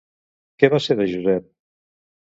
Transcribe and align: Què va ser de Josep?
Què 0.63 0.71
va 0.75 0.81
ser 0.87 0.99
de 1.03 1.09
Josep? 1.13 1.49